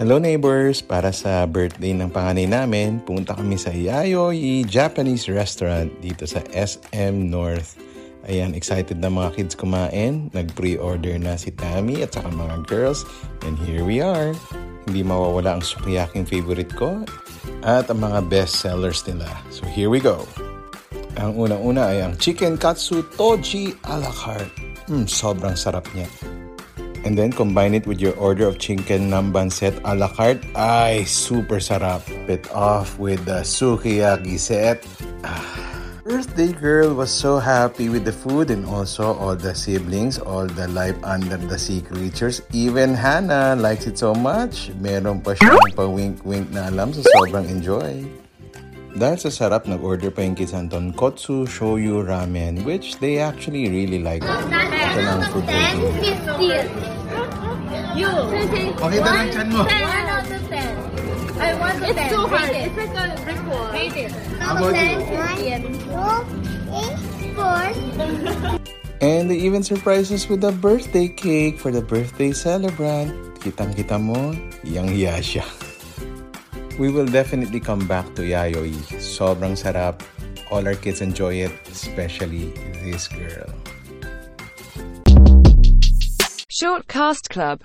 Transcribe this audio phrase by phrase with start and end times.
[0.00, 0.80] Hello neighbors!
[0.80, 7.28] Para sa birthday ng panganay namin, pumunta kami sa Yayoi Japanese Restaurant dito sa SM
[7.28, 7.76] North.
[8.24, 10.32] Ayan, excited na mga kids kumain.
[10.32, 13.04] Nag-pre-order na si Tammy at saka mga girls.
[13.44, 14.32] And here we are.
[14.88, 17.04] Hindi mawawala ang sukiyaking favorite ko
[17.60, 19.28] at ang mga best sellers nila.
[19.52, 20.24] So here we go.
[21.20, 24.48] Ang unang-una ay ang Chicken Katsu Toji a la carte.
[24.88, 26.08] Mm, sobrang sarap niya.
[27.04, 30.44] And then combine it with your order of chicken namban set a la carte.
[30.54, 32.04] Ay, super sarap.
[32.26, 34.84] Bit off with the sukiyaki set.
[35.24, 35.70] Ah.
[36.10, 40.66] Birthday girl was so happy with the food and also all the siblings, all the
[40.68, 42.42] life under the sea creatures.
[42.50, 44.74] Even Hannah likes it so much.
[44.80, 48.02] Meron pa siyang pa-wink-wink na alam sa sobrang enjoy.
[48.90, 54.02] Dahil sa sarap, nag-order pa yung kids Anton Kotsu Shoyu Ramen, which they actually really
[54.02, 54.26] like.
[54.26, 55.94] Ito lang ang food rating.
[56.02, 57.00] 10, 15.
[57.94, 58.10] You.
[58.78, 59.62] Pakita ng chan mo.
[59.62, 59.78] 10
[60.10, 60.74] out of 10.
[61.40, 62.10] I want to It's 10.
[62.10, 62.50] too hard.
[62.50, 62.74] Rate it.
[62.74, 63.70] It's like a brick wall.
[63.70, 64.10] Rate it.
[64.42, 64.98] How about you?
[69.00, 73.16] And they even surprised us with a birthday cake for the birthday celebrant.
[73.40, 75.69] Kitang-kita mo, yang-hiya siya.
[76.80, 78.72] We will definitely come back to Yayoi.
[78.96, 80.00] Sobrang sarap.
[80.48, 83.52] All our kids enjoy it, especially this girl.
[86.48, 87.58] Short Cast Club